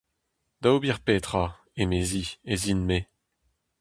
[0.61, 1.45] Da ober petra,
[1.81, 2.99] emezi, ez in-me?